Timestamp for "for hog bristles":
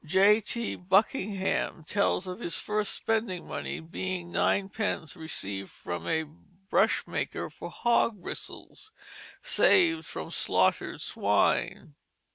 7.51-8.91